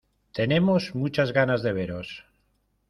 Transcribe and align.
Tenemos 0.31 0.95
muchas 0.95 1.31
ganas 1.31 1.61
de 1.61 1.73
veros. 1.73 2.25